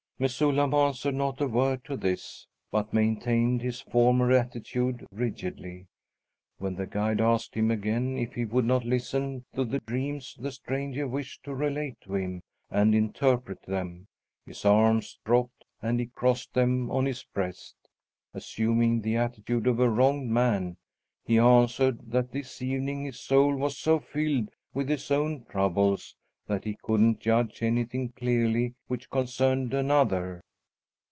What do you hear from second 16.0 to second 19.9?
crossed them on his breast. Assuming the attitude of a